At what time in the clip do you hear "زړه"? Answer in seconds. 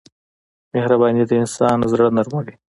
1.91-2.05